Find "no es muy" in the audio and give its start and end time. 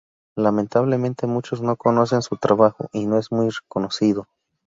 3.05-3.51